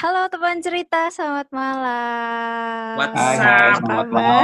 [0.00, 2.96] Halo teman cerita, selamat malam.
[2.96, 3.84] What's Hai, up?
[3.84, 4.08] selamat kabar?
[4.10, 4.42] malam.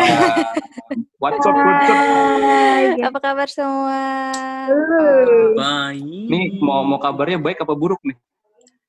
[1.17, 2.01] What's up, what's up?
[3.03, 4.03] Apa kabar semua?
[5.57, 6.29] Baik.
[6.29, 8.17] Nih, mau mau kabarnya baik apa buruk nih?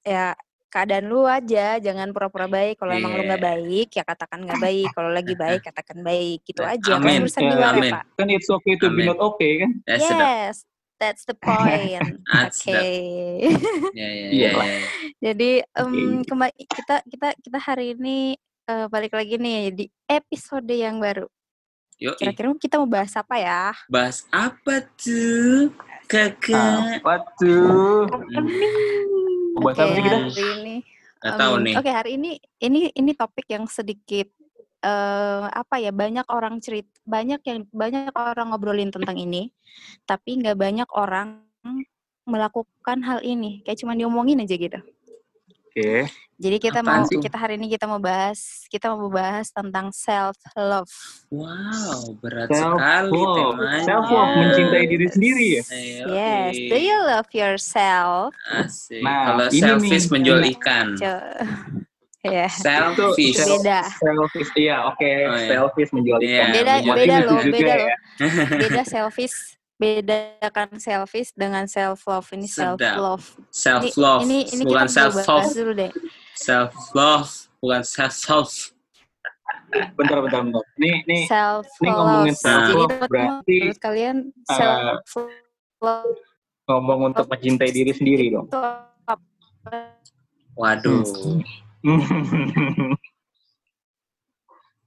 [0.03, 0.35] Ya,
[0.67, 2.75] keadaan lu aja, jangan pura-pura baik.
[2.75, 3.49] Kalau emang lu nggak Iya.
[3.55, 4.87] baik, ya katakan nggak baik.
[4.91, 6.39] Kalau lagi baik, katakan baik.
[6.43, 6.91] Gitu aja.
[6.93, 7.23] Kan Amin.
[7.23, 7.93] urusan di Ya, luar ya, amin.
[7.95, 8.03] Pak.
[8.13, 9.07] Kan it's okay to be Amin.
[9.07, 9.71] not okay kan?
[9.87, 10.27] Ya, sedap.
[10.27, 10.57] Yes,
[10.99, 12.21] that's the point.
[12.29, 12.69] Oke.
[12.69, 14.77] Ya, ya, Iya ya, ya.
[15.21, 20.99] Jadi em, kembali kita kita kita hari ini eh, balik lagi nih di episode yang
[20.99, 21.25] baru.
[21.97, 23.73] Yuk, Kira-kira kita mau bahas apa ya?
[23.89, 25.73] bahas apa tuh,
[26.05, 27.01] kakak?
[27.01, 28.05] Apa tuh?
[29.57, 30.17] Bahas apa sih kita?
[30.29, 30.75] hari ini.
[31.17, 31.73] Gak em, tahu nih.
[31.81, 34.29] Oke, hari ini ini ini topik yang sedikit
[34.77, 39.49] eh apa ya banyak orang cerit banyak yang banyak orang ngobrolin tentang ini,
[40.03, 41.41] tapi nggak banyak orang
[42.23, 43.63] melakukan hal ini.
[43.63, 44.77] Kayak cuma diomongin aja gitu.
[45.67, 46.09] Oke.
[46.37, 47.17] Jadi kita Apaan mau tuh?
[47.17, 50.89] kita hari ini kita mau bahas kita mau bahas tentang self love.
[51.29, 53.37] Wow, berat Self sekali love.
[53.57, 53.81] temanya.
[53.81, 55.63] Self love mencintai diri sendiri ya.
[55.67, 58.37] Ayo, Yes, do you love yourself?
[58.53, 59.01] Asik.
[59.01, 60.11] Nah, Kalau ini selfish nih.
[60.13, 60.87] menjual ikan.
[62.27, 63.37] Co- Ya, Selfish.
[63.39, 63.79] Itu- beda.
[63.95, 64.99] Selfish, iya oke.
[65.07, 65.47] Oh, iya.
[65.47, 66.47] Selfish menjual Iya, ikan.
[66.51, 67.77] Beda menjual beda Ini loh, juga beda ya.
[67.77, 67.89] loh.
[68.59, 69.35] Beda selfish,
[69.77, 72.27] bedakan selfish dengan self love.
[72.29, 73.25] Ini self love.
[73.49, 75.27] Self Ini love, ini ini bukan self love.
[75.27, 75.91] bahas dulu deh.
[76.33, 78.53] Self love, bukan self love.
[79.95, 80.63] Bentar, bentar, bentar.
[80.79, 81.23] Nih, nih.
[81.27, 81.97] Self ini love.
[81.97, 84.15] ngomongin self love, berarti, kalian
[84.47, 85.13] uh, self
[85.79, 86.15] love
[86.67, 88.47] Ngomong untuk mencintai diri sendiri dong.
[88.51, 89.23] apa?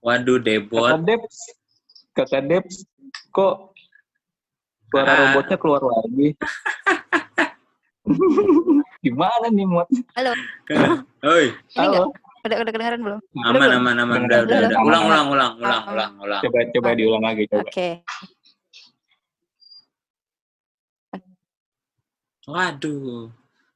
[0.05, 0.89] Waduh, debot.
[0.89, 1.37] Kakak Debs,
[2.17, 2.77] kakak Debs,
[3.33, 3.73] kok
[4.91, 5.17] suara Ah.
[5.33, 6.35] robotnya keluar lagi?
[9.05, 9.89] Gimana nih, Mot?
[10.17, 10.33] Halo,
[11.25, 12.01] Oi, ini enggak?
[12.05, 12.13] Halo?
[12.41, 13.21] Udah udah kedengeran belum?
[13.45, 14.21] aman, aman, aman.
[14.25, 14.79] Udah, udah, udah.
[14.81, 16.41] Ulang, ulang, ulang, ulang, ulang, ulang.
[16.41, 17.69] Coba coba diulang lagi, coba.
[17.69, 18.01] Oke.
[22.49, 23.29] Waduh,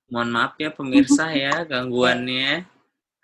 [0.09, 2.65] mohon maaf ya pemirsa ya gangguannya.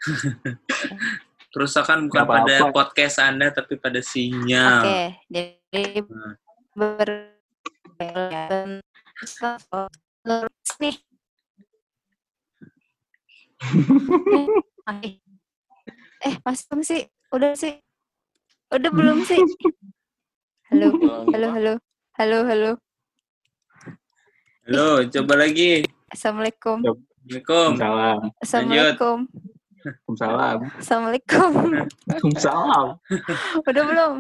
[1.53, 2.47] Kerusakan bukan Nggak apa-apa.
[2.47, 4.81] pada podcast Anda tapi pada sinyal.
[4.81, 6.35] Oke, jadi Hmm.
[6.73, 7.09] ber
[10.81, 10.97] nih.
[14.89, 15.21] Nih.
[16.21, 17.03] eh, masih belum sih?
[17.31, 17.75] Udah sih?
[18.71, 19.41] Udah belum sih?
[20.71, 20.95] Halo,
[21.35, 21.73] halo, halo,
[22.17, 22.71] halo, halo.
[24.65, 25.83] Halo, coba lagi.
[26.09, 27.69] Assalamualaikum, Assalamualaikum.
[27.77, 28.19] Salam.
[28.41, 29.17] assalamualaikum,
[30.13, 30.59] Salam.
[30.77, 31.51] assalamualaikum.
[32.37, 33.01] Salam.
[33.65, 34.13] Udah belum?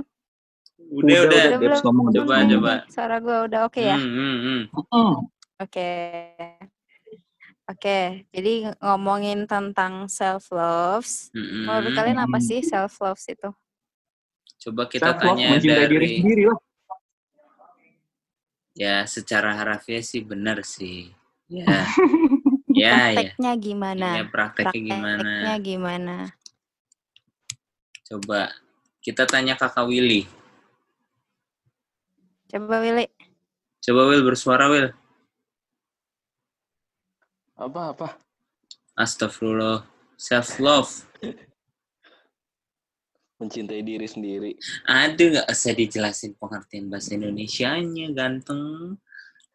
[0.90, 1.42] Udah, udah.
[1.44, 1.80] Udah Debs belum?
[1.84, 2.50] ngomong Coba, Debs.
[2.56, 2.72] coba.
[2.88, 3.96] Suara gue udah oke ya?
[4.00, 5.12] Hmm, hmm, hmm.
[5.60, 5.90] Oke.
[7.70, 11.06] Oke, jadi ngomongin tentang self love.
[11.30, 13.50] Hmm, Menurut kalian apa sih self love itu?
[14.58, 16.58] Coba kita Self love, tanya mencintai diri dari sendiri lah.
[18.74, 21.12] ya secara harafiah sih benar sih.
[21.46, 21.66] Ya.
[22.80, 22.96] ya, ya.
[22.96, 24.08] Prakteknya gimana?
[24.16, 25.18] Ya, prakteknya gimana?
[25.20, 26.16] Prakteknya gimana?
[28.08, 28.40] Coba
[29.04, 30.24] kita tanya Kakak Willy.
[32.50, 33.06] Coba Willy.
[33.84, 34.90] Coba Will bersuara Will.
[37.60, 38.08] apa apa
[38.96, 39.84] Astagfirullah.
[40.16, 40.92] Self love.
[43.40, 44.52] mencintai diri sendiri
[44.84, 49.00] Aduh, nggak usah dijelasin pengertian bahasa Indonesianya, ganteng.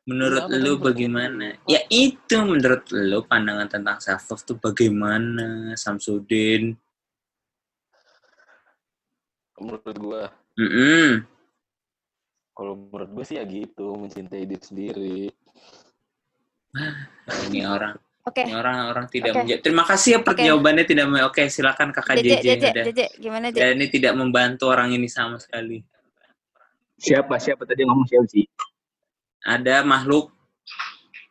[0.06, 1.48] Menurut Kenapa lu bagaimana?
[1.66, 6.78] Ya itu menurut lu pandangan tentang self love tuh bagaimana, Samsudin?
[9.56, 10.24] menurut gua
[10.60, 11.24] Mm-mm.
[12.52, 15.20] kalau menurut gua sih ya gitu mencintai diri sendiri
[17.48, 17.96] Ini orang,
[18.28, 18.44] Oke.
[18.44, 19.40] ini orang orang tidak Oke.
[19.48, 19.62] menjawab.
[19.64, 20.44] Terima kasih ya Oke.
[20.44, 22.48] jawabannya tidak Oke, silakan Kakak JJ.
[22.60, 22.86] Udah.
[22.92, 23.80] Jeje, gimana Ya, Jeje?
[23.80, 25.80] ini tidak membantu orang ini sama sekali.
[27.00, 27.40] Siapa?
[27.40, 28.44] Siapa tadi ngomong siapa sih?
[29.46, 30.34] Ada makhluk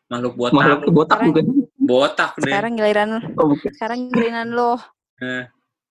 [0.06, 1.44] makhluk botak, Makhluk botak Sekarang- bukan?
[1.84, 2.46] botak deh.
[2.46, 3.70] Sekarang giliran Oh, bukan.
[3.74, 4.78] sekarang giliran lo.
[5.18, 5.44] Eh,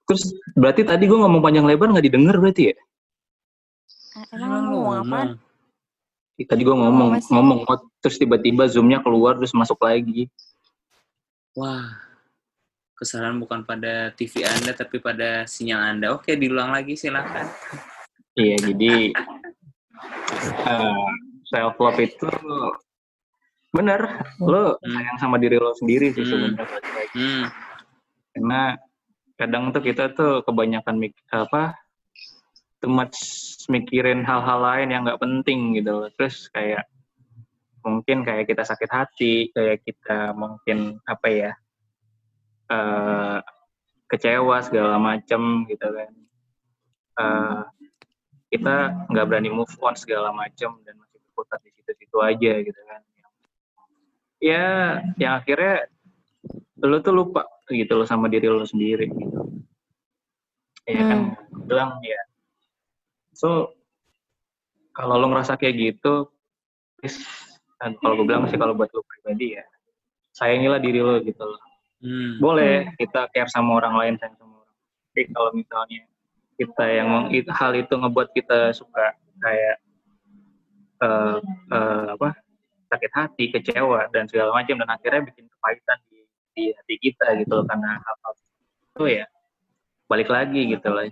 [0.03, 2.75] Terus berarti tadi gue ngomong panjang lebar nggak didengar berarti ya?
[4.13, 5.19] Ah, Emang lo ngomong apa?
[6.35, 7.59] Tadi gue ngomong, Masih- ngomong,
[7.99, 10.27] terus tiba-tiba zoomnya keluar terus masuk lagi.
[11.53, 11.87] Wah,
[12.93, 16.11] kesalahan bukan pada TV Anda tapi pada sinyal Anda.
[16.11, 17.47] Oke, diulang lagi silakan.
[18.33, 19.13] Iya, jadi
[21.53, 22.25] self love itu
[23.69, 24.01] bener,
[24.41, 24.89] lo Hmm.
[24.89, 26.57] sayang sama diri lo sendiri sih Hmm.
[26.57, 26.81] sebenarnya.
[27.13, 27.45] Hmm,
[28.33, 28.61] Karena
[29.37, 31.77] kadang tuh kita tuh kebanyakan mik apa
[32.81, 33.17] too much
[33.69, 36.09] mikirin hal-hal lain yang nggak penting gitu loh.
[36.17, 36.89] Terus kayak
[37.85, 41.51] mungkin kayak kita sakit hati, kayak kita mungkin apa ya
[42.73, 43.37] eh
[44.09, 46.11] kecewa segala macem gitu kan
[47.13, 47.61] Eh,
[48.49, 50.97] kita nggak berani move on segala macem dan
[51.43, 53.01] berputar di situ-situ aja gitu kan.
[54.39, 54.67] Ya
[55.19, 55.91] yang akhirnya
[56.79, 59.39] lu tuh lupa gitu lo sama diri lo sendiri gitu.
[60.87, 61.19] Ya kan
[61.51, 62.19] Gua bilang ya
[63.35, 63.75] so
[64.95, 66.31] kalau lo ngerasa kayak gitu
[66.99, 67.19] please
[67.79, 69.63] dan kalau gue bilang sih kalau buat lo pribadi ya
[70.35, 71.59] sayangilah diri lo gitu loh.
[72.03, 72.35] Hmm.
[72.43, 74.75] boleh kita care sama orang lain sayang sama orang.
[75.07, 76.03] Tapi kalau misalnya
[76.59, 79.79] kita yang hal itu ngebuat kita suka kayak
[81.03, 81.37] eh
[81.75, 82.29] eh, apa
[82.93, 86.19] sakit hati kecewa dan segala macam dan akhirnya bikin kepahitan di,
[86.53, 88.33] di hati kita gitu loh karena hal-hal
[88.93, 89.25] itu ya
[90.07, 91.03] balik lagi gitu loh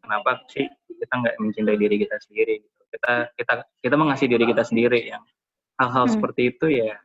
[0.00, 2.82] kenapa sih kita nggak mencintai diri kita sendiri gitu.
[2.96, 3.52] kita kita
[3.84, 5.22] kita mengasih diri kita sendiri yang
[5.76, 6.14] hal-hal Hmm.
[6.16, 6.96] seperti itu ya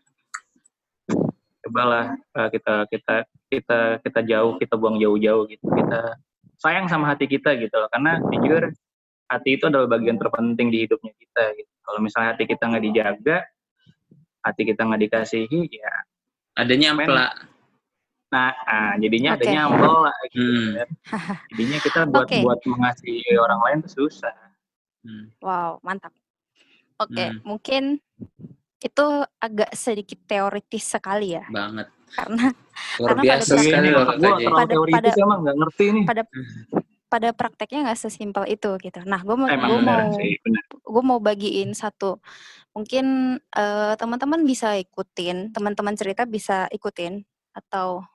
[1.62, 3.16] cobalah eh, kita kita
[3.52, 6.16] kita kita jauh kita buang jauh-jauh gitu kita
[6.58, 8.72] sayang sama hati kita gitu loh karena jujur
[9.28, 13.38] hati itu adalah bagian terpenting di hidupnya kita gitu kalau misalnya hati kita nggak dijaga
[14.42, 15.92] hati kita nggak dikasihi ya
[16.56, 17.28] Adanya ampela.
[18.28, 19.44] nah ah, jadinya Oke.
[19.44, 20.72] adanya ambel lah gitu Hmm.
[20.74, 20.88] kan.
[21.52, 22.40] jadinya kita buat Oke.
[22.40, 24.32] buat mengasihi orang lain susah
[25.02, 25.34] Hmm.
[25.42, 26.14] Wow, mantap.
[26.96, 27.42] Oke, Hmm.
[27.42, 27.98] mungkin
[28.78, 29.06] itu
[29.36, 31.90] agak sedikit teoritis sekali ya, Banget.
[32.12, 32.54] karena
[33.02, 36.24] Luar Karena biasa pada sekali Pada- teori pada- itu emang nggak ngerti nih pada
[37.12, 39.04] pada prakteknya nggak sesimpel itu gitu.
[39.04, 40.08] Nah, gue mau gue mau
[40.72, 42.24] gue mau bagiin satu.
[42.72, 47.20] Mungkin eh, teman-teman bisa ikutin, teman-teman cerita bisa ikutin
[47.52, 48.08] atau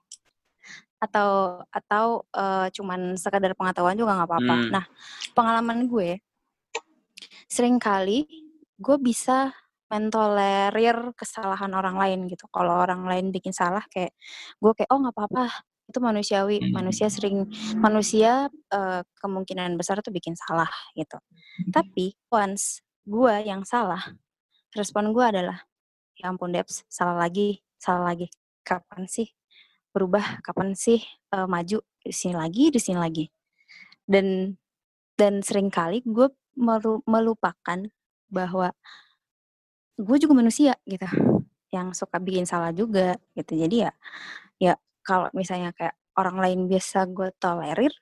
[0.96, 4.56] atau atau eh, cuman sekadar pengetahuan juga nggak apa-apa.
[4.64, 4.70] Hmm.
[4.72, 4.84] Nah,
[5.37, 6.25] pengalaman gue
[7.52, 8.25] sering kali
[8.81, 9.52] gue bisa
[9.92, 12.49] mentolerir kesalahan orang lain gitu.
[12.49, 14.16] Kalau orang lain bikin salah kayak
[14.56, 16.58] gue kayak oh nggak apa-apa itu manusiawi.
[16.60, 16.72] Hmm.
[16.74, 17.46] Manusia sering
[17.78, 20.68] manusia eh, kemungkinan besar tuh bikin salah
[20.98, 21.16] gitu.
[21.72, 24.02] Tapi once gue yang salah,
[24.74, 25.62] respon gue adalah
[26.18, 28.26] ya ampun Debs, salah lagi, salah lagi.
[28.66, 29.30] Kapan sih
[29.94, 30.42] berubah?
[30.42, 31.00] Kapan sih
[31.32, 31.80] eh, maju?
[32.02, 33.24] Di sini lagi, di sini lagi.
[34.06, 34.54] Dan
[35.16, 37.78] dan sering kali gue meru- melupakan
[38.28, 38.74] bahwa
[39.96, 41.08] gue juga manusia gitu
[41.72, 43.92] yang suka bikin salah juga gitu jadi ya
[44.60, 44.74] ya
[45.06, 47.94] kalau misalnya kayak orang lain biasa gue tolerir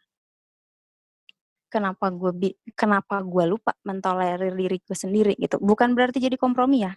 [1.68, 5.58] kenapa gue bi- kenapa gue lupa mentolerir diri gue sendiri gitu.
[5.58, 6.94] Bukan berarti jadi kompromi ya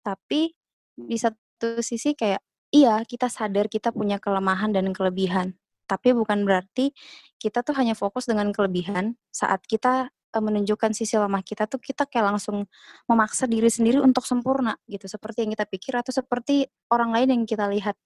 [0.00, 0.54] tapi
[0.96, 2.40] di satu sisi kayak
[2.72, 5.52] iya kita sadar kita punya kelemahan dan kelebihan
[5.84, 6.96] tapi bukan berarti
[7.36, 9.20] kita tuh hanya fokus dengan kelebihan.
[9.28, 12.64] Saat kita eh, menunjukkan sisi lemah kita tuh kita kayak langsung
[13.10, 15.04] memaksa diri sendiri untuk sempurna gitu.
[15.10, 17.96] Seperti yang kita pikir atau seperti orang lain yang kita lihat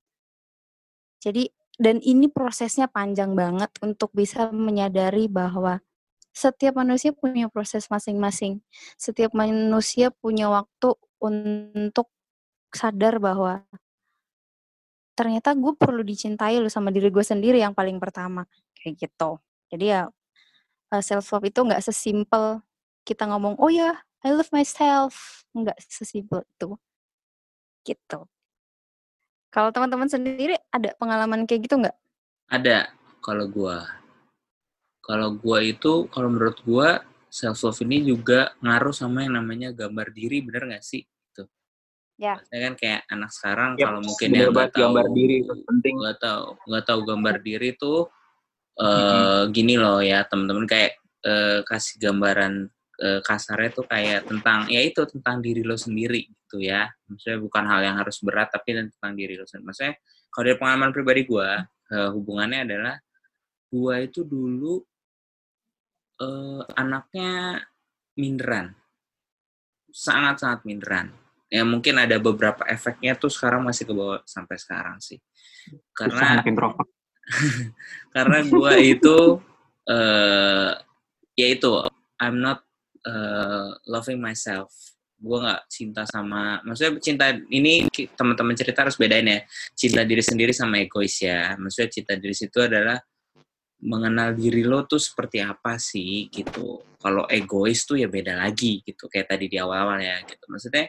[1.18, 5.78] jadi dan ini prosesnya panjang banget untuk bisa menyadari bahwa
[6.34, 8.62] setiap manusia punya proses masing-masing.
[8.98, 12.10] Setiap manusia punya waktu untuk
[12.74, 13.62] sadar bahwa
[15.18, 18.46] ternyata gue perlu dicintai loh sama diri gue sendiri yang paling pertama
[18.78, 19.38] kayak gitu.
[19.70, 20.10] Jadi ya
[21.02, 22.62] self love itu nggak sesimpel
[23.02, 25.46] kita ngomong oh ya I love myself.
[25.54, 26.78] Nggak sesimpel itu.
[27.86, 28.18] Gitu
[29.48, 31.96] kalau teman-teman sendiri ada pengalaman kayak gitu nggak
[32.48, 32.88] Ada
[33.20, 33.84] kalau gua.
[35.04, 40.08] Kalau gua itu kalau menurut gua self love ini juga ngaruh sama yang namanya gambar
[40.16, 41.04] diri, bener gak sih?
[41.04, 41.44] Gitu.
[42.16, 42.40] Ya.
[42.40, 45.94] Maksudnya kan kayak anak sekarang Yap, kalau mungkin banget, nggak tahu gambar diri itu penting.
[46.00, 48.00] nggak tahu nggak tahu gambar diri tuh
[48.78, 50.92] eh gini loh ya teman-teman kayak
[51.26, 56.58] eh, kasih gambaran eh, kasarnya tuh kayak tentang ya itu tentang diri lo sendiri gitu
[56.58, 56.90] ya.
[57.06, 59.94] Maksudnya bukan hal yang harus berat tapi tentang diri lo sendiri maksudnya
[60.28, 61.62] kalau dari pengalaman pribadi gua
[61.94, 62.96] eh, hubungannya adalah
[63.70, 64.82] gua itu dulu
[66.20, 67.62] eh, anaknya
[68.18, 68.74] minderan.
[69.88, 71.14] Sangat-sangat minderan.
[71.48, 75.16] Ya mungkin ada beberapa efeknya tuh sekarang masih ke bawah sampai sekarang sih.
[75.96, 76.44] Karena
[78.14, 79.40] karena gua itu
[79.88, 80.72] eh
[81.32, 81.70] ya itu
[82.20, 82.67] I'm not
[83.02, 84.70] eh, loving myself.
[85.18, 89.40] Gua nggak cinta sama maksudnya cinta ini teman-teman cerita harus bedain ya.
[89.74, 91.58] Cinta diri sendiri sama egois ya.
[91.58, 92.98] Maksudnya cinta diri situ adalah
[93.78, 96.82] mengenal diri lo tuh seperti apa sih gitu.
[96.98, 99.06] Kalau egois tuh ya beda lagi gitu.
[99.10, 100.44] Kayak tadi di awal-awal ya gitu.
[100.50, 100.86] Maksudnya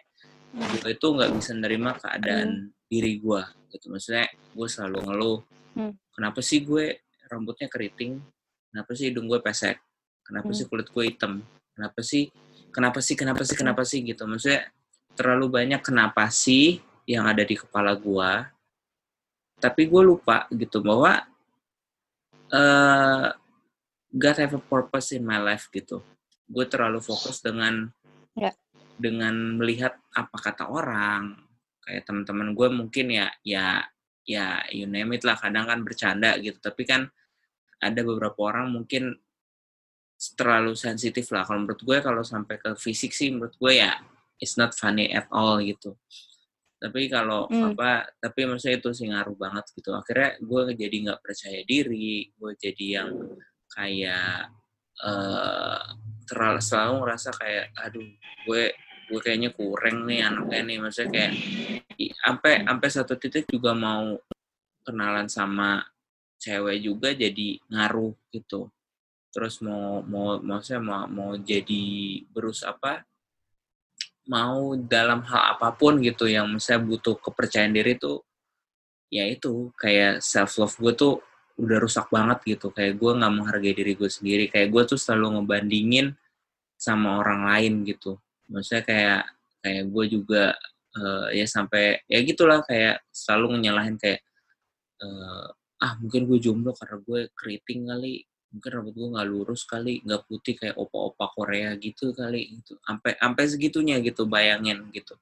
[0.82, 3.42] gue itu nggak bisa nerima keadaan diri gue
[3.74, 3.94] gitu.
[3.94, 5.40] Maksudnya gue selalu ngeluh.
[5.70, 5.94] Hmm.
[6.18, 8.18] kenapa sih gue rambutnya keriting?
[8.74, 9.78] Kenapa sih hidung gue pesek?
[10.26, 10.58] Kenapa Hmm.
[10.58, 11.46] sih kulit gue hitam
[11.80, 12.28] kenapa sih
[12.76, 14.68] kenapa sih kenapa sih kenapa sih gitu maksudnya
[15.16, 18.32] terlalu banyak kenapa sih yang ada di kepala gue
[19.60, 21.24] tapi gue lupa gitu bahwa
[22.56, 23.28] uh,
[24.10, 26.02] God have a purpose in my life gitu.
[26.50, 27.94] Gue terlalu fokus dengan
[28.40, 28.56] Ya.
[28.96, 31.36] dengan melihat apa kata orang.
[31.84, 33.84] Kayak teman-teman gue mungkin ya ya
[34.24, 36.58] ya you name it lah kadang kan bercanda gitu.
[36.58, 37.12] Tapi kan
[37.84, 39.20] ada beberapa orang mungkin
[40.36, 41.48] terlalu sensitif lah.
[41.48, 43.96] Kalau menurut gue kalau sampai ke fisik sih menurut gue ya
[44.40, 45.96] it's not funny at all gitu.
[46.80, 47.76] Tapi kalau Hmm.
[47.76, 49.92] apa, tapi maksudnya itu sih ngaruh banget gitu.
[49.92, 53.12] Akhirnya gue jadi nggak percaya diri, gue jadi yang
[53.72, 54.48] kayak
[55.00, 55.80] eh
[56.28, 58.04] terlalu selalu ngerasa kayak aduh
[58.44, 58.64] gue
[59.10, 61.34] gue kayaknya kurang nih anaknya nih maksudnya kayak
[62.20, 64.20] sampai sampai satu titik juga mau
[64.84, 65.88] kenalan sama
[66.38, 68.68] cewek juga jadi ngaruh gitu
[69.30, 71.86] terus mau mau maksudnya mau mau jadi
[72.34, 73.06] berus apa
[74.30, 78.22] mau dalam hal apa pun gitu yang misalnya butuh kepercayaan diri tuh
[79.10, 81.14] ya itu kayak self love gue tuh
[81.60, 82.72] udah rusak banget gitu.
[82.72, 84.48] Kayak gue nggak menghargai diri gue sendiri.
[84.48, 86.16] Kayak gue tuh selalu ngebandingin
[86.80, 88.16] sama orang lain gitu.
[88.48, 89.22] Maksudnya kayak
[89.60, 90.44] kayak gue juga
[90.96, 94.24] eh, ya sampai ya gitulah kayak selalu nyalahin kayak
[95.04, 95.48] eh,
[95.84, 100.26] ah mungkin gue jomblo karena gue keriting kali mungkin rambut gue nggak lurus kali nggak
[100.26, 102.78] putih kayak opa-opa Korea gitu kali gitu.
[102.82, 105.18] Sampai sampai segitunya gitu bayangin gitu.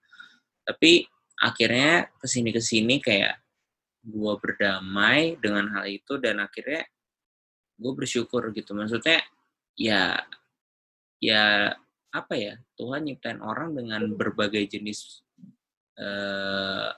[0.63, 1.07] Tapi
[1.37, 3.39] akhirnya ke sini ke sini kayak
[4.07, 6.87] gue berdamai dengan hal itu dan akhirnya
[7.75, 8.71] gue bersyukur gitu.
[8.71, 9.19] Maksudnya
[9.75, 10.17] ya
[11.19, 11.75] ya
[12.13, 15.21] apa ya Tuhan nyiptain orang dengan berbagai jenis
[15.99, 16.89] eh,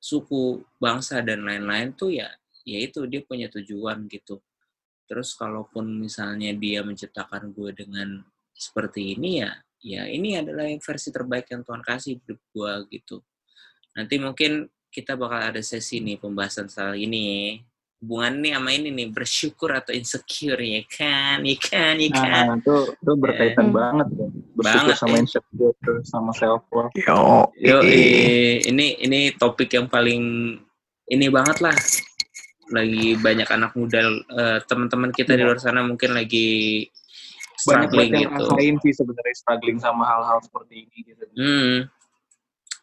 [0.00, 2.28] suku bangsa dan lain-lain tuh ya
[2.64, 4.40] ya itu dia punya tujuan gitu
[5.10, 8.22] terus kalaupun misalnya dia menciptakan gue dengan
[8.54, 9.50] seperti ini ya
[9.82, 13.16] ya ini adalah yang versi terbaik yang Tuhan kasih di hidup gue gitu
[13.98, 17.58] nanti mungkin kita bakal ada sesi nih pembahasan soal ini
[17.98, 22.56] hubungan nih sama ini nih bersyukur atau insecure ya kan ya kan ya kan Nah,
[22.56, 23.76] itu itu berkaitan Hmm.
[23.76, 24.26] banget ya.
[24.56, 25.20] Bersyukur Banget, sama ya.
[25.20, 26.92] insecure sama self love.
[26.96, 27.18] Yo,
[27.58, 27.78] Yo,
[28.62, 30.22] ini ini topik yang paling
[31.06, 31.76] ini banget lah.
[32.70, 35.46] Lagi banyak anak muda eh, teman-teman kita di Iya.
[35.50, 38.44] luar sana mungkin lagi Banyak struggling banget yang gitu.
[38.48, 41.24] ngerasain sih sebenarnya struggling sama hal-hal seperti ini gitu.
[41.36, 41.76] Hmm.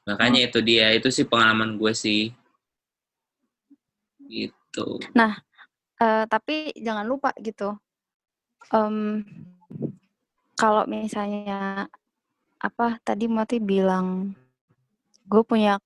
[0.06, 2.29] Makanya itu dia, itu sih pengalaman gue sih.
[4.22, 4.88] Gitu.
[5.98, 7.74] Eh, tapi jangan lupa gitu.
[8.70, 9.25] Em,
[10.53, 11.88] kalau misalnya
[12.58, 14.34] apa tadi Mati bilang
[15.25, 15.82] gue punya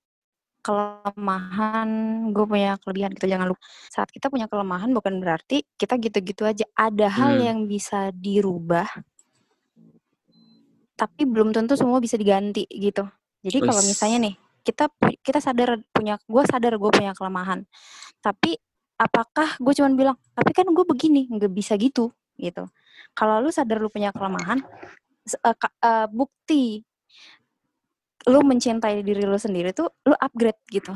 [0.62, 1.90] kelemahan,
[2.30, 3.26] gue punya kelebihan gitu.
[3.26, 6.64] Jangan lupa saat kita punya kelemahan bukan berarti kita gitu-gitu aja.
[6.78, 7.44] Ada hal Hmm.
[7.50, 8.86] yang bisa dirubah,
[10.94, 13.02] tapi belum tentu semua bisa diganti gitu.
[13.42, 14.86] Jadi kalau misalnya nih kita
[15.18, 17.66] kita sadar punya gue sadar gue punya kelemahan,
[18.22, 18.54] tapi
[18.94, 22.70] apakah gue cuman bilang tapi kan gue begini nggak bisa gitu gitu.
[23.18, 24.62] Kalau lu sadar lu punya kelemahan,
[25.58, 26.86] ka- eh, bukti
[28.30, 30.94] lu mencintai diri lu sendiri tuh lu upgrade gitu.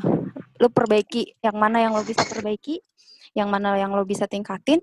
[0.57, 2.79] Lu perbaiki yang mana yang lo bisa perbaiki,
[3.35, 4.79] yang mana yang lo bisa tingkatin,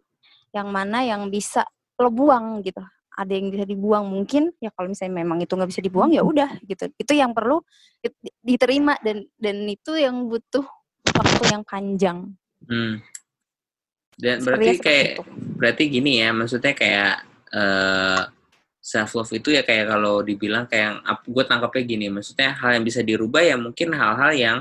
[0.52, 1.64] yang mana yang bisa
[1.98, 2.84] lo buang gitu.
[3.14, 6.58] Ada yang bisa dibuang mungkin ya kalau misalnya memang itu nggak bisa dibuang ya udah
[6.66, 6.90] gitu.
[6.98, 7.62] Itu yang perlu
[8.02, 10.66] di- diterima dan dan itu yang butuh
[11.14, 12.34] waktu yang panjang.
[12.66, 13.00] Hmm.
[14.14, 15.22] Dan Sepertinya berarti kayak itu.
[15.58, 17.14] berarti gini ya, maksudnya kayak
[17.54, 18.22] eh
[18.84, 23.00] self love itu ya kayak kalau dibilang kayak gue tangkapnya gini, maksudnya hal yang bisa
[23.00, 24.58] dirubah ya mungkin hal-hal yang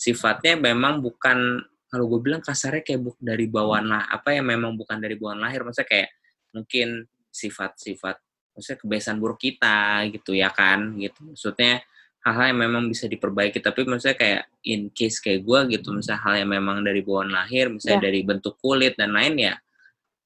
[0.00, 1.60] sifatnya memang bukan
[1.92, 5.44] kalau gue bilang kasarnya kayak buk dari bawaan lah apa yang memang bukan dari bawaan
[5.44, 6.08] lahir maksudnya kayak
[6.56, 8.16] mungkin sifat-sifat
[8.56, 11.84] maksudnya kebiasaan buruk kita gitu ya kan gitu maksudnya
[12.24, 16.34] hal-hal yang memang bisa diperbaiki tapi maksudnya kayak in case kayak gue gitu misalnya hal
[16.40, 18.04] yang memang dari bawaan lahir misalnya Ya.
[18.08, 19.54] dari bentuk kulit dan lain ya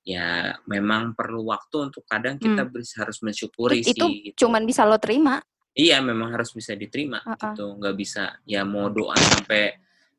[0.07, 3.91] ya memang perlu waktu untuk kadang kita bisa harus mensyukuri Hmm.
[3.91, 4.37] Itu- sih itu gitu.
[4.47, 5.43] cuman bisa lo terima.
[5.75, 7.37] Iya, memang harus bisa diterima Uh-uh.
[7.53, 7.67] gitu.
[7.77, 9.77] Nggak bisa ya mau doa sampai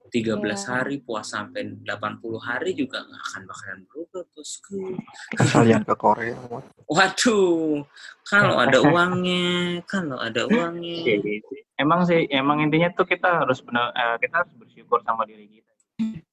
[0.07, 0.67] 13 Iya.
[0.69, 4.95] hari, puasa sampai 80 hari juga nggak akan bakalan berubah, bosku.
[5.33, 6.35] Sekalian ke Korea.
[6.93, 7.83] Waduh,
[8.23, 9.47] kalau ada uangnya,
[9.83, 10.95] kalau ada uangnya.
[11.03, 11.51] Kayak gitu.
[11.75, 15.73] Emang sih, emang intinya tuh kita harus benar, eh, kita harus bersyukur sama diri kita.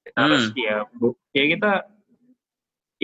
[0.04, 0.24] Kita Hmm.
[0.26, 1.70] harus ya, bu, ya kita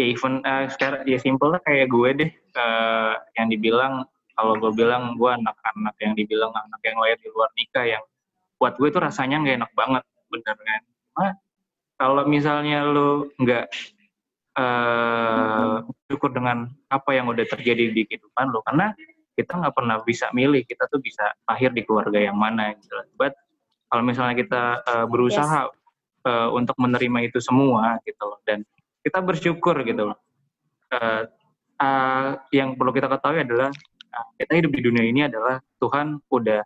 [0.00, 5.21] ya even eh, sekarang ya simpelnya kayak gue deh eh, yang dibilang kalau gue bilang
[5.21, 8.02] gue anak-anak yang dibilang anak yang lahir di luar nikah yang
[8.57, 10.02] buat gue tuh rasanya nggak enak banget
[10.33, 11.28] bener kan Cuma
[12.00, 13.66] kalau misalnya lu nggak
[14.50, 15.76] eh
[16.11, 18.90] syukur dengan apa yang udah terjadi di kehidupan lo karena
[19.38, 22.92] kita nggak pernah bisa milih kita tuh bisa lahir di keluarga yang mana gitu.
[23.14, 23.37] But
[23.88, 25.71] kalau misalnya kita eh, berusaha
[26.26, 28.66] eh, untuk menerima itu semua gitu loh dan
[29.00, 30.12] kita bersyukur gitu.
[30.90, 31.23] Eh,
[31.80, 33.71] eh, yang perlu kita ketahui adalah
[34.11, 36.61] nah, kita hidup di dunia ini adalah Tuhan udah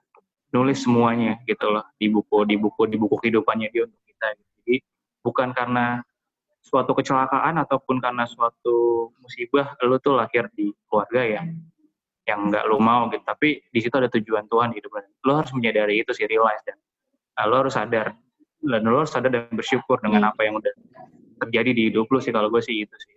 [0.55, 4.29] nulis semuanya gitu loh di buku di buku di buku kehidupannya dia untuk kita.
[4.39, 4.75] Jadi
[5.23, 6.03] bukan karena
[6.65, 11.53] suatu kecelakaan ataupun karena suatu musibah lu tuh lahir di keluarga yang
[12.25, 15.33] yang nggak lu mau gitu tapi di situ ada tujuan Tuhan di hidup lu lo
[15.45, 16.81] harus menyadari itu sih realize dan
[17.37, 18.17] uh, lo harus sadar
[18.65, 20.73] dan lo harus sadar dan bersyukur dengan apa yang udah
[21.45, 23.13] terjadi di hidup lu sih kalau gue sih itu sih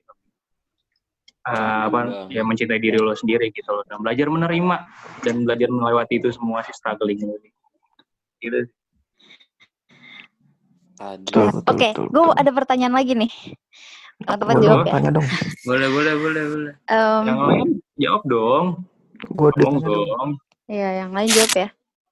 [1.48, 4.84] Uh, apa ya mencintai diri lo sendiri gitu loh dan belajar menerima
[5.24, 7.39] dan belajar melewati itu semua sih struggling gitu
[8.44, 8.68] gitu
[10.98, 11.39] Oke,
[11.94, 13.32] betul, gue ada pertanyaan lagi nih.
[14.25, 14.94] Boleh, jawab ya.
[14.98, 15.27] tanya dong.
[15.70, 16.74] Boleh, boleh, boleh, boleh.
[16.89, 17.68] Em, yang lain
[18.01, 18.66] jawab dong
[19.30, 19.77] Gue dong
[20.68, 21.68] Iya, yang lain jawab ya.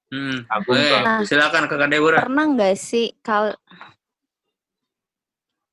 [0.07, 0.45] Hmm.
[0.47, 1.21] Oke, Nah.
[1.21, 2.21] silakan Kakak Deborah.
[2.21, 3.57] Pernah nggak sih kal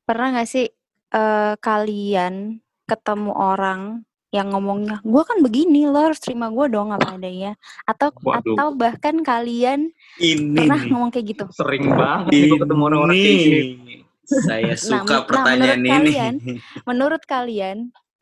[0.03, 0.67] pernah nggak sih
[1.11, 3.81] eh, kalian ketemu orang
[4.29, 7.53] yang ngomongnya, gue kan begini, lo harus terima gue dong apa adanya.
[7.85, 8.57] Atau Waduh.
[8.57, 10.89] atau bahkan kalian Ini pernah nih.
[10.89, 11.45] ngomong kayak gitu.
[11.53, 13.95] sering banget nih gua ketemu orang-orang kayak gini Ini.
[14.25, 15.93] Saya suka men- nah, pertanyaan menurut ini.
[15.93, 16.35] kalian,
[16.89, 17.77] Menurut kalian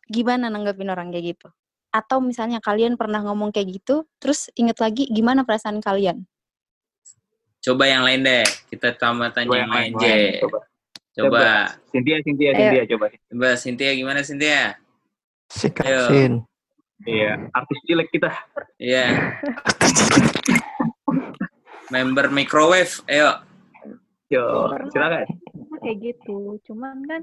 [0.05, 1.49] gimana nanggepin orang kayak gitu?
[1.91, 6.23] Atau misalnya kalian pernah ngomong kayak gitu, terus inget lagi gimana perasaan kalian?
[7.61, 8.47] Coba yang lain deh.
[8.71, 10.05] Kita tambah tanya yang lain, J.
[10.41, 10.59] Coba.
[11.11, 11.45] Coba.
[11.91, 12.51] Cynthia Cynthia.
[12.55, 14.79] Cynthia coba Coba Cynthia gimana Cynthia?
[15.51, 16.03] Sikat Ayo.
[16.07, 16.33] sin.
[17.03, 18.31] iya artis cilik kita
[18.79, 19.35] Iya.
[21.91, 23.43] Member microwave, ayo.
[24.31, 25.27] yo silakan
[25.83, 27.23] kayak gitu cuman kan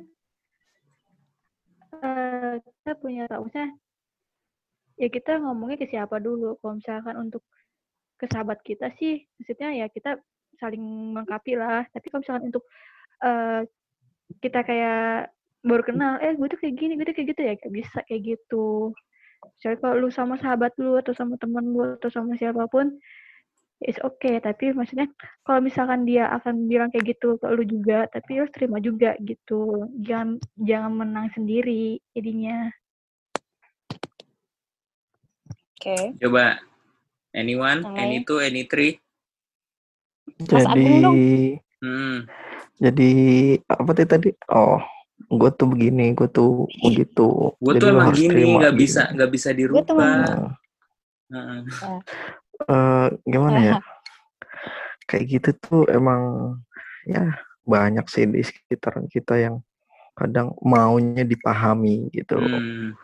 [2.03, 3.71] eh kita punya maksudnya
[4.97, 6.57] ya kita ngomongnya ke siapa dulu?
[6.59, 7.45] Kalau misalkan untuk
[8.17, 10.17] ke sahabat kita sih maksudnya ya kita
[10.57, 10.81] saling
[11.13, 11.85] melengkapi lah.
[11.93, 12.63] Tapi kalau misalkan untuk
[13.21, 13.61] eh
[14.43, 15.31] kita kayak
[15.63, 18.21] baru kenal eh gue tuh kayak gini gue tuh kayak gitu ya kayak bisa kayak
[18.35, 18.91] gitu.
[19.57, 22.97] Misalnya kalau lu sama sahabat lu atau sama teman lu atau sama siapa pun
[23.85, 24.41] it's okay.
[24.41, 25.07] Tapi maksudnya
[25.45, 29.85] kalau misalkan dia akan bilang kayak gitu ke lu juga tapi lu terima juga gitu.
[30.01, 32.73] Jangan jangan menang sendiri jadinya
[35.77, 36.17] Oke.
[36.17, 36.57] Coba.
[37.37, 37.85] Anyone?
[37.93, 38.41] Any two?
[38.41, 38.97] Any three?
[40.49, 40.89] Mas Jadi.
[41.77, 42.25] Hmm.
[42.81, 43.11] jadi
[43.69, 44.29] apa tadi tadi?
[44.49, 44.81] Oh,
[45.29, 47.53] gue tuh begini, gue tuh begitu.
[47.61, 48.81] Gue tuh emang gini, terima nggak gitu.
[48.81, 49.93] bisa, nggak bisa dirubah.
[49.93, 50.57] Nah,
[51.29, 51.59] Heeh.
[52.65, 53.73] eh, gimana ya?
[55.05, 56.57] Kayak gitu tuh emang
[57.05, 59.61] ya banyak sih di sekitaran kita yang
[60.17, 62.41] kadang maunya dipahami gitu.
[62.41, 62.97] Hmm.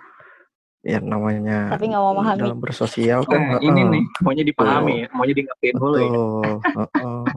[0.83, 2.39] Ya namanya Tapi nggak mau memahami.
[2.43, 3.39] dalam bersosial kan.
[3.39, 3.91] nah, ini heeh.
[3.95, 6.51] nih maunya dipahami maunya di ngertiin dulu ya Betul.
[6.75, 7.27] heeh.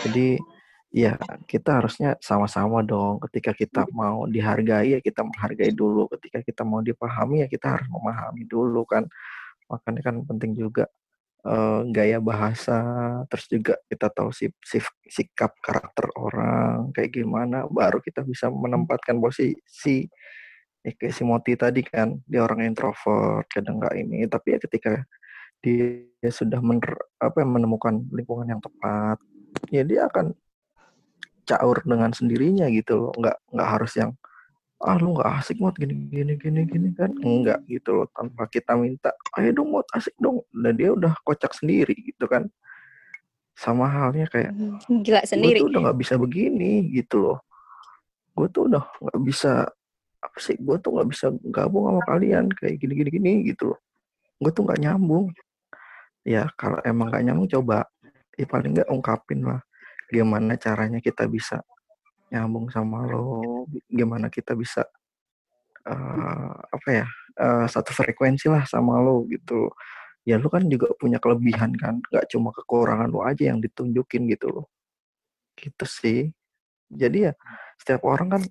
[0.00, 0.28] Jadi
[0.94, 1.12] ya
[1.44, 3.20] kita harusnya sama-sama dong.
[3.28, 6.08] Ketika kita mau dihargai ya kita menghargai dulu.
[6.16, 9.04] Ketika kita mau dipahami ya kita harus memahami dulu kan.
[9.68, 10.88] Makanya kan penting juga
[11.44, 12.80] eh, gaya bahasa,
[13.28, 19.20] terus juga kita tahu sif- sif- sikap karakter orang kayak gimana, baru kita bisa menempatkan
[19.20, 20.08] posisi.
[20.84, 24.28] Ya, kayak si Moti tadi kan, dia orang introvert, kadang nggak ini.
[24.28, 24.92] Tapi ya ketika
[25.64, 29.16] dia sudah mener- apa ya, menemukan lingkungan yang tepat,
[29.72, 30.36] ya dia akan
[31.48, 33.12] caur dengan sendirinya gitu loh.
[33.16, 34.12] Nggak nggak harus yang
[34.84, 38.76] ah lu nggak asik mod gini gini gini gini kan enggak gitu loh tanpa kita
[38.76, 42.52] minta ayo dong mod asik dong dan dia udah kocak sendiri gitu kan
[43.56, 44.52] sama halnya kayak
[44.90, 45.58] Gila gue sendiri.
[45.62, 47.38] tuh udah nggak bisa begini gitu loh
[48.36, 49.72] gue tuh udah nggak bisa
[50.24, 50.56] apa sih?
[50.56, 53.80] Gue tuh nggak bisa gabung sama kalian kayak gini gini gini gitu loh.
[54.40, 55.28] Gue tuh nggak nyambung.
[56.24, 57.84] Ya kalau emang nggak nyambung coba
[58.34, 59.60] ya paling nggak ungkapin lah
[60.10, 61.62] gimana caranya kita bisa
[62.30, 64.82] nyambung sama lo gimana kita bisa
[65.86, 67.06] eh, apa ya
[67.38, 69.70] eh, satu frekuensi lah sama lo gitu
[70.24, 74.48] ya lu kan juga punya kelebihan kan nggak cuma kekurangan lo aja yang ditunjukin gitu
[74.50, 74.66] loh.
[75.54, 76.20] Gitu sih.
[76.88, 77.32] Jadi ya
[77.76, 78.42] setiap orang kan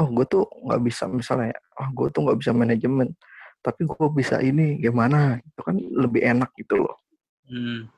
[0.00, 3.12] oh gue tuh nggak bisa misalnya oh gue tuh nggak bisa manajemen
[3.60, 6.96] tapi gue bisa ini gimana itu kan lebih enak gitu loh
[7.44, 7.90] Hmm.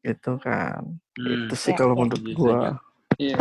[0.00, 0.80] itu kan
[1.14, 1.26] Hmm.
[1.44, 1.98] itu sih Ya, kalau ya.
[1.98, 2.58] menurut Setuju, gue.
[3.18, 3.36] Iya.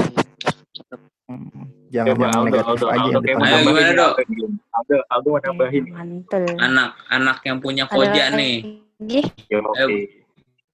[1.87, 4.13] jangan Coba yang Aldo, negatif Aldo, aja Aldo yang nambahin Dok?
[4.17, 6.43] Aldo, Aldo, Aldo mau nambahin Mantul.
[6.57, 8.55] Anak anak yang punya koja nih.
[8.97, 9.21] Ya,
[9.61, 9.77] oke.
[9.77, 9.87] Ayo,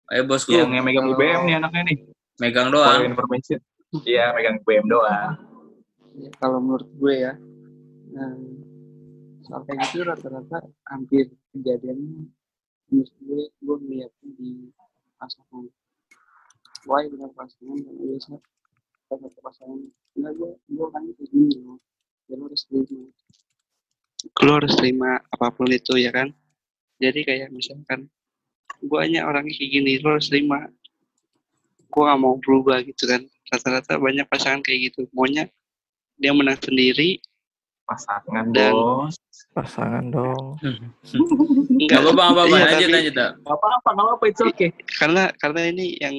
[0.07, 1.97] Ayo bosku, Yang megang BBM nih anaknya nih.
[2.39, 3.03] megang doang.
[3.03, 3.59] information.
[4.01, 5.35] Iya, megang BBM doang.
[6.13, 7.33] Ya, kalau menurut gue ya,
[8.13, 8.37] nah,
[9.43, 12.29] soal kayak gitu rata-rata hampir kejadiannya
[12.93, 14.49] menurut gue gue melihatnya di
[15.17, 15.65] pasangan.
[16.85, 18.33] Why dengan pasangan karena biasa?
[19.09, 19.79] Pada pasangan.
[20.13, 21.79] Enggak gue gue kan kayak gini loh.
[22.29, 23.07] Ya lo harus terima.
[24.45, 26.29] Lo harus terima apa pun itu ya kan?
[27.01, 28.07] Jadi kayak misalkan
[28.83, 30.69] gue hanya orangnya kayak gini lo harus terima.
[31.89, 33.25] Gue gak mau berubah gitu kan.
[33.53, 35.05] Rata-rata banyak pasangan kayak gitu.
[35.13, 35.45] Maunya
[36.15, 37.19] dia menang sendiri
[37.83, 39.15] pasangan Dan- bos
[39.53, 40.57] Pasangan dong.
[41.85, 42.45] Gak apa-apa, gak apa-apa.
[42.49, 43.13] Iya, lanjut, tapi- lanjut.
[43.13, 43.31] Dok.
[43.39, 44.69] Gak apa-apa, gak apa-apa, it's okay.
[44.91, 46.15] karena karena ini yang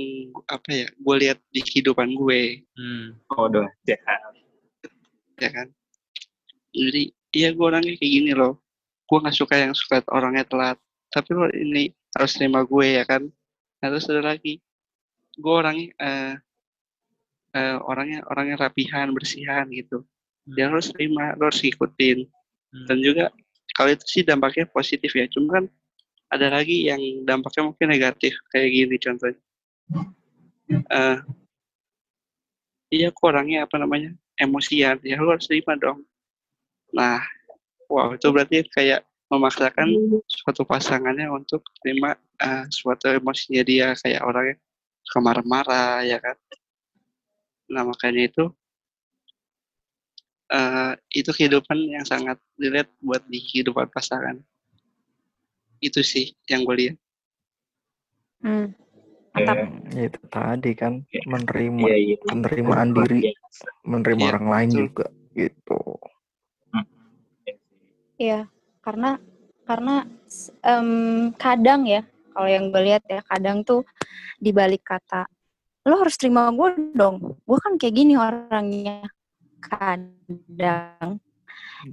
[0.47, 3.19] apa ya gue lihat di kehidupan gue Hmm.
[3.29, 4.19] Oh, udah, jahat.
[5.35, 5.67] ya kan
[6.71, 7.03] jadi
[7.33, 8.63] iya gue orangnya kayak gini loh
[9.05, 10.79] gue nggak suka yang suka orangnya telat
[11.09, 13.27] tapi lo ini harus terima gue ya kan
[13.77, 14.63] nah, terus ada lagi
[15.33, 16.33] gue orangnya eh
[17.55, 20.03] eh, orangnya orangnya rapihan bersihan gitu.
[20.45, 22.29] Dia harus terima harus ikutin
[22.75, 22.87] Hmm.
[22.91, 23.25] dan juga
[23.79, 25.31] kalau itu sih dampaknya positif ya.
[25.31, 25.65] Cuma kan
[26.35, 29.39] ada lagi yang dampaknya mungkin negatif kayak gini contohnya.
[30.91, 31.19] Eh
[32.91, 34.11] iya orangnya apa namanya
[34.43, 34.99] emosian.
[35.07, 36.03] Ya lu harus terima dong.
[36.91, 37.23] Nah
[37.87, 39.89] wow itu berarti kayak memaksakan
[40.27, 43.95] suatu pasangannya untuk terima eh, suatu emosinya dia.
[43.95, 44.57] Kayak orangnya
[45.07, 46.35] suka marah-marah ya kan
[47.71, 48.45] nah makanya itu
[50.53, 54.41] eh, itu kehidupan yang sangat dilihat buat di kehidupan pasangan
[55.81, 56.97] itu sih yang gue lihat
[58.45, 58.77] Hmm.
[59.33, 59.57] Mantap.
[59.97, 61.23] Ya, itu tadi kan Iya.
[61.25, 62.17] menerima Iya, iya.
[62.29, 63.33] penerimaan diri,
[63.83, 64.81] menerima Iya, orang lain betul.
[64.85, 65.81] juga gitu.
[68.21, 68.41] Iya,
[68.85, 69.17] karena
[69.65, 70.05] karena
[70.61, 70.89] em,
[71.35, 73.83] kadang ya, kalau yang gue lihat ya, kadang tuh
[74.39, 75.25] di balik kata
[75.85, 79.05] lo harus terima gue dong, gue kan kayak gini orangnya.
[79.61, 81.21] Kadang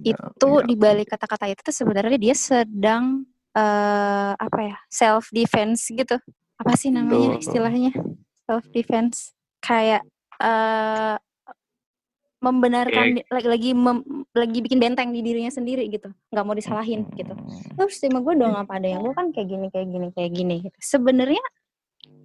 [0.02, 0.64] Ya, itu ya.
[0.64, 6.16] di balik kata-kata itu tuh sebenarnya dia sedang eh apa ya self defense gitu.
[6.56, 7.44] Apa sih namanya Betul.
[7.44, 7.92] istilahnya
[8.48, 9.36] self defense?
[9.60, 10.08] Kayak
[10.40, 11.20] eh
[12.42, 17.38] membenarkan lagi lagi mem- lagi bikin benteng di dirinya sendiri gitu, nggak mau disalahin gitu.
[17.38, 17.78] Hmm.
[17.78, 20.78] Harus terima gue dong apa adanya, gue kan kayak gini kayak gini kayak gini gitu.
[20.82, 21.44] Sebenarnya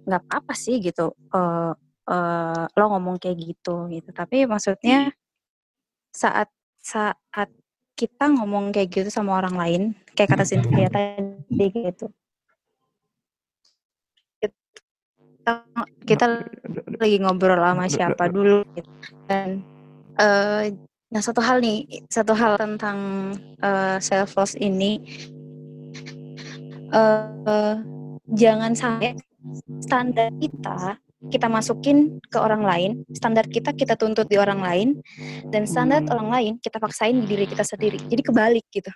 [0.07, 1.11] nggak apa-apa sih gitu.
[1.35, 1.73] eh
[2.07, 4.09] eh, lo ngomong kayak gitu gitu.
[4.15, 5.11] Tapi maksudnya
[6.15, 6.47] saat
[6.79, 7.51] saat
[7.97, 9.81] kita ngomong kayak gitu sama orang lain,
[10.15, 12.07] kayak kata Cynthia tadi gitu.
[14.39, 15.51] Kita,
[16.07, 16.25] kita
[17.01, 18.89] lagi ngobrol sama siapa dulu gitu.
[19.27, 19.59] Dan
[20.17, 20.71] eh
[21.07, 23.31] nah satu hal nih, satu hal tentang
[23.99, 24.99] self loss ini
[26.87, 27.75] eh
[28.31, 29.17] jangan sampai
[29.79, 35.01] standar kita kita masukin ke orang lain, standar kita kita tuntut di orang lain,
[35.49, 36.13] dan standar Hmm.
[36.13, 37.97] orang lain kita paksain di diri kita sendiri.
[38.05, 38.93] Jadi kebalik gitu.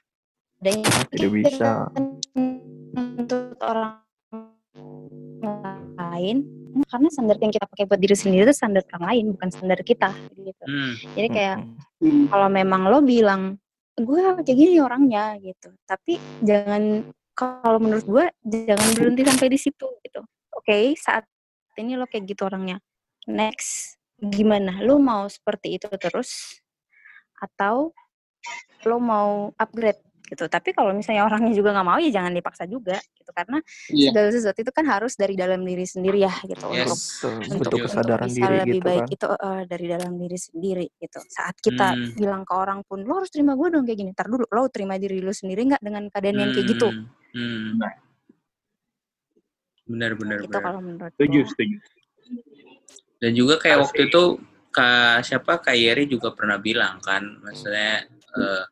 [0.62, 1.90] Dan Tidak bisa.
[2.94, 4.06] untuk orang
[5.98, 6.38] lain
[6.88, 10.14] karena standar yang kita pakai buat diri sendiri itu standar orang lain bukan standar kita
[10.38, 10.64] gitu.
[10.70, 10.94] Hmm.
[11.18, 11.58] Jadi kayak
[12.02, 12.26] Hmm.
[12.30, 13.58] kalau memang lo bilang
[13.94, 17.06] gue kayak gini orangnya gitu tapi jangan
[17.38, 18.26] kalau menurut gue
[18.66, 20.22] jangan berhenti sampai di situ gitu
[20.62, 21.26] oke saat
[21.76, 22.78] ini lo kayak gitu orangnya
[23.26, 26.62] next gimana lo mau seperti itu terus
[27.36, 27.90] atau
[28.86, 32.96] lo mau upgrade gitu tapi kalau misalnya orangnya juga nggak mau ya jangan dipaksa juga
[33.20, 33.60] gitu karena
[33.92, 34.10] Iya.
[34.16, 37.20] segala sesuatu itu kan harus dari dalam diri sendiri ya gitu untuk Yes.
[37.20, 37.84] Betul, untuk, bentuk Setuju.
[37.84, 39.10] kesadaran bisa diri lebih gitu baik kan.
[39.12, 42.16] itu eh, dari dalam diri sendiri gitu saat kita Hmm.
[42.16, 44.96] bilang ke orang pun lo harus terima gue dong kayak gini tar dulu lo terima
[44.96, 46.88] diri lo sendiri nggak dengan keadaan yang kayak gitu
[47.32, 47.76] Hmm.
[49.86, 50.64] Benar, benar, gitu benar.
[50.64, 51.78] kalau menurut Setuju, setuju.
[53.22, 54.24] Dan juga kayak Harus waktu itu
[54.72, 58.64] Kak siapa Kak Yeri juga pernah bilang kan, maksudnya eh,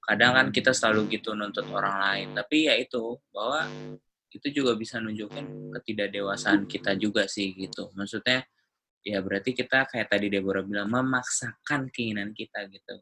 [0.00, 3.68] kadang kan kita selalu gitu nuntut orang lain, tapi ya itu bahwa
[4.32, 7.92] itu juga bisa nunjukin ketidakdewasaan kita juga sih gitu.
[7.92, 8.48] Maksudnya
[9.06, 12.96] ya berarti kita kayak tadi Deborah bilang memaksakan keinginan kita gitu.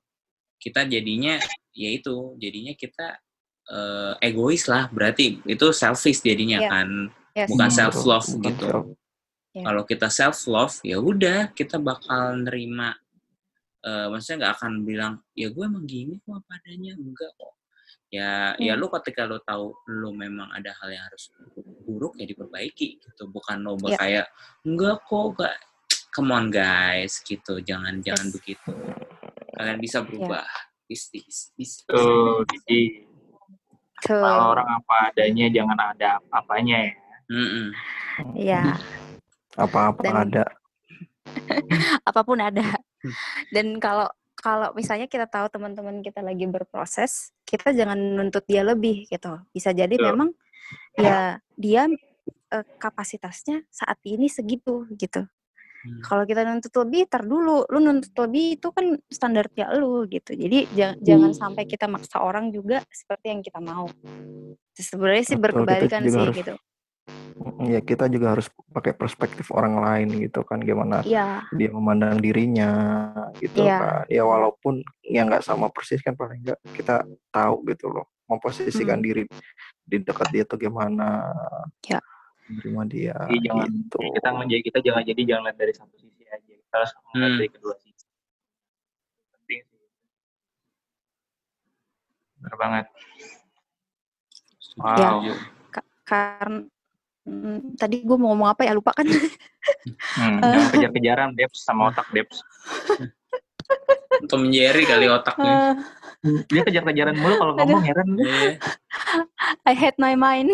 [0.59, 1.39] Kita jadinya
[1.73, 3.21] ya itu, jadinya kita
[3.65, 6.69] eh, egois lah berarti itu selfish jadinya Iya.
[6.69, 6.89] kan,
[7.35, 7.51] Yes.
[7.51, 8.67] bukan self love bukan gitu.
[8.71, 8.87] self.
[9.55, 9.63] Ya.
[9.67, 12.95] Kalau kita self love ya udah kita bakal nerima
[13.85, 17.53] eh maksudnya nggak akan bilang ya gue emang gini kok apa adanya enggak kok
[18.09, 18.81] ya ya Hmm.
[18.81, 21.29] lu ketika lu tahu lu memang ada hal yang harus
[21.85, 23.99] buruk ya diperbaiki gitu bukan lo Ya.
[24.01, 24.27] kayak
[24.65, 25.55] enggak kok enggak
[26.17, 28.35] come on guys gitu jangan jangan Yes.
[28.41, 28.71] begitu
[29.53, 30.47] kalian bisa berubah
[30.89, 33.05] bis bis bis Tuh, jadi
[34.01, 34.17] Tuh.
[34.17, 36.93] kalau orang apa adanya jangan ada apa-apanya ya.
[37.27, 37.67] Mm-mm.
[38.37, 38.77] ya
[39.55, 40.45] Apa-apa Dan- ada.
[42.09, 42.63] apa pun ada
[43.51, 44.07] dan kalau
[44.37, 49.73] kalau misalnya kita tahu teman-teman kita lagi berproses kita jangan nuntut dia lebih gitu bisa
[49.73, 50.15] jadi Betul.
[50.15, 50.31] memang
[50.95, 51.89] ya dia
[52.53, 55.25] eh, kapasitasnya saat ini segitu gitu
[55.85, 56.01] Hmm.
[56.01, 57.69] Kalau kita nuntut lebih, tar dulu.
[57.69, 60.33] Lu nuntut lebih itu kan standarnya lu gitu.
[60.33, 63.85] Jadi ja- jangan sampai kita maksa orang juga seperti yang kita mau.
[64.73, 66.55] Sebenarnya sih Betul, berkebalikan sih harus gitu.
[67.67, 72.71] Ya kita juga harus pakai perspektif orang lain gitu kan gimana Iya, dia memandang dirinya
[73.37, 73.77] gitu Iya.
[73.77, 79.03] kan ya walaupun ya nggak sama persis kan paling nggak kita tahu gitu loh memposisikan
[79.03, 79.05] Hmm.
[79.05, 79.23] diri
[79.83, 81.29] di dekat dia tuh gimana
[81.85, 82.01] Ya.
[82.49, 86.23] menerima dia Jadi jangan gitu kita menjadi kita jangan jadi jangan lihat dari satu sisi
[86.25, 86.53] aja.
[86.55, 87.37] Kita harus melihat Hmm.
[87.37, 88.07] dari kedua sisi.
[89.33, 89.83] Penting sih.
[92.39, 92.87] Benar banget.
[94.75, 94.81] Ya.
[94.81, 94.97] Wow.
[95.21, 95.33] setuju.
[96.05, 96.59] karena
[97.25, 99.07] mm, tadi gue mau ngomong apa ya lupa kan.
[100.17, 102.41] Hmm, jangan kejar-kejaran Debs sama otak Debs.
[104.31, 105.75] Tom Jerry kali otaknya.
[106.25, 108.57] Eh, Dia kejar-kejaran mulu kalau ngomong heran gue.
[109.69, 110.49] I hate my mind.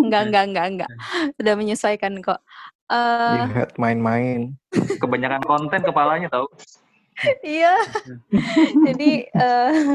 [0.00, 0.90] enggak, enggak, enggak, enggak.
[1.36, 2.40] Sudah menyesuaikan kok.
[2.90, 4.58] Eh, you had main-main
[4.98, 6.50] Kebanyakan konten kepalanya tau.
[7.44, 7.76] iya.
[8.82, 9.94] jadi eh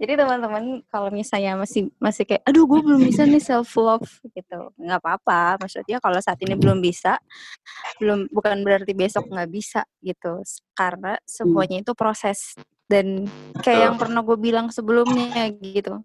[0.00, 4.72] jadi teman-teman kalau misalnya masih masih kayak aduh gue belum bisa nih self love gitu.
[4.76, 7.18] Nggak apa-apa maksudnya kalau saat ini belum bisa
[8.02, 10.42] belum bukan berarti besok nggak bisa gitu.
[10.76, 13.26] Karena semuanya itu proses dan
[13.60, 16.02] kayak yang pernah gue bilang sebelumnya gitu.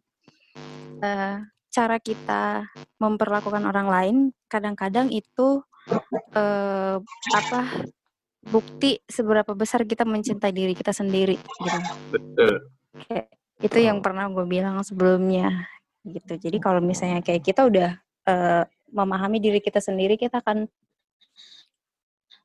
[1.01, 1.38] Eh,
[1.71, 2.67] cara kita
[2.99, 4.15] memperlakukan orang lain
[4.51, 5.63] kadang-kadang itu
[6.36, 6.97] eh,
[7.31, 7.62] apa
[8.41, 11.79] bukti seberapa besar kita mencintai diri kita sendiri gitu.
[12.10, 12.53] Betul.
[13.07, 13.31] kayak
[13.71, 15.63] itu yang pernah gue bilang sebelumnya
[16.03, 16.36] gitu.
[16.36, 17.95] Jadi kalau misalnya kayak kita udah
[18.27, 20.67] eh, memahami diri kita sendiri kita akan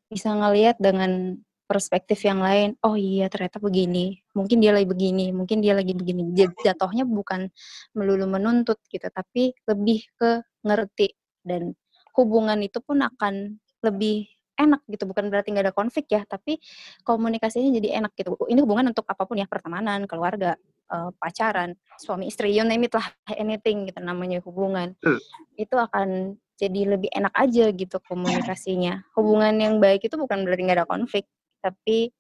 [0.07, 1.35] bisa ngelihat dengan
[1.67, 4.23] perspektif yang lain oh iya ternyata begini.
[4.39, 6.31] Mungkin dia lagi begini mungkin dia lagi begini.
[6.63, 7.51] Jatuhnya bukan
[7.91, 11.11] melulu menuntut gitu tapi lebih ke ngerti.
[11.43, 11.75] Dan
[12.15, 15.11] hubungan itu pun akan lebih enak gitu.
[15.11, 16.63] Bukan berarti nggak ada konflik ya tapi
[17.03, 18.39] komunikasinya jadi enak gitu.
[18.47, 20.55] Ini hubungan untuk apa pun ya pertemanan keluarga
[20.87, 25.19] eh, pacaran suami istri you name it lah anything gitu namanya hubungan Hmm.
[25.55, 26.09] itu akan
[26.57, 31.27] jadi lebih enak aja gitu komunikasinya hubungan yang baik itu bukan berarti nggak ada konflik
[31.61, 32.15] tapi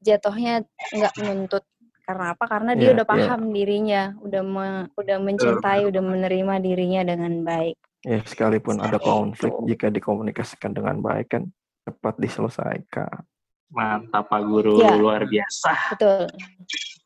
[0.00, 1.64] jatuhnya nggak menuntut
[2.00, 3.12] karena apa karena dia Iya, udah iya.
[3.12, 9.06] paham dirinya udah me- udah mencintai udah menerima dirinya dengan baik ya sekalipun ada Seperti
[9.06, 9.64] konflik itu.
[9.68, 11.42] jika dikomunikasikan dengan baik kan
[11.82, 13.24] cepat diselesaikan
[13.70, 14.98] Mantap Pak Guru, Ya.
[14.98, 15.94] luar biasa.
[15.94, 16.26] betul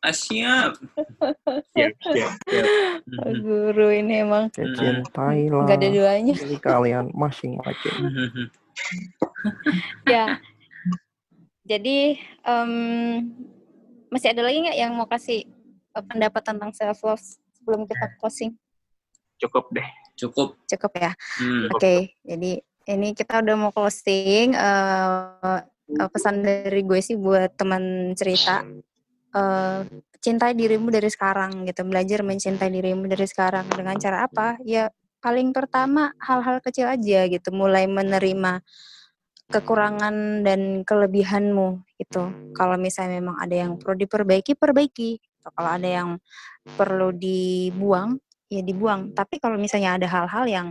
[0.05, 0.77] Ah, siap.
[1.73, 2.69] Siap, siap, siap.
[3.09, 4.77] Pak guru ini emang Hmm.
[4.77, 7.95] cintailah nggak ada duanya diri kalian masing-masing
[10.13, 10.41] ya
[11.65, 12.73] jadi em,
[14.09, 15.45] masih ada lagi nggak yang mau kasih
[15.91, 17.23] eh, pendapat tentang self love
[17.57, 18.53] sebelum kita closing
[19.41, 19.87] Cukup deh.
[20.15, 20.55] Cukup.
[20.67, 21.69] cukup ya Hmm.
[21.73, 22.51] oke jadi
[22.85, 25.61] ini kita udah mau closing eh,
[26.09, 28.63] pesan dari gue sih buat teman cerita
[29.35, 29.81] eh,
[30.23, 34.57] cintai dirimu dari sekarang gitu belajar mencintai dirimu dari sekarang dengan cara apa?
[34.65, 34.89] Ya
[35.21, 38.65] paling pertama hal-hal kecil aja gitu mulai menerima
[39.53, 42.33] kekurangan dan kelebihanmu gitu.
[42.57, 45.21] Kalau misalnya memang ada yang perlu diperbaiki perbaiki.
[45.45, 46.11] Kalau ada yang
[46.65, 48.17] perlu dibuang
[48.49, 49.13] ya dibuang.
[49.13, 50.67] Tapi kalau misalnya ada hal-hal yang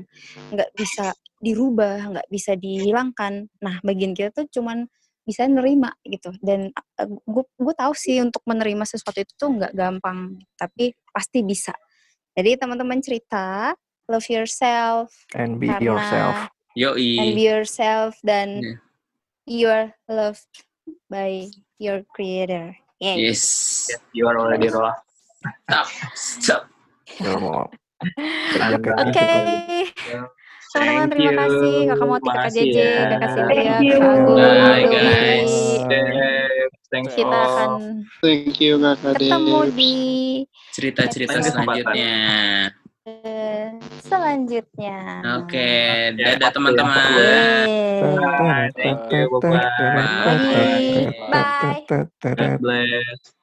[0.50, 4.88] nggak bisa dirubah nggak bisa dihilangkan nah bagian kita tuh cuman
[5.24, 6.72] bisa nerima gitu dan
[7.24, 11.72] gue gue tahu sih untuk menerima sesuatu itu tuh nggak gampang tapi pasti bisa
[12.36, 13.72] jadi teman-teman cerita
[14.12, 16.36] love yourself and be Karena- yourself
[16.76, 17.20] Yoi.
[17.24, 18.78] and be yourself dan Yeah.
[19.48, 20.52] you are loved
[21.08, 21.48] by
[21.80, 23.20] your creator Yay.
[23.20, 23.92] Yes.
[24.16, 24.96] You are already roll.
[25.68, 25.92] Stop.
[26.16, 26.72] Stop.
[28.00, 29.28] Oke,
[29.92, 30.24] gitu
[30.74, 31.38] Thank terima you.
[31.38, 33.06] kasih kakak Moti, kakak JJ, ya.
[33.14, 34.10] kakak Cynthia, kakak.
[34.10, 35.54] Agung, Bye, guys.
[36.90, 37.46] Thanks Kita all.
[37.46, 37.70] akan
[38.22, 39.96] Thank you Kakak ketemu di
[40.74, 42.14] Cerita-cerita selanjutnya.
[43.04, 43.70] eh,
[44.02, 44.98] selanjutnya.
[45.44, 45.70] Oke,
[46.18, 47.14] Ya, dadah teman-teman.
[48.02, 48.72] Bye.
[48.74, 49.30] Thank you.
[49.38, 51.14] Bye-bye.
[51.30, 51.86] Bye.
[51.86, 53.34] God bless.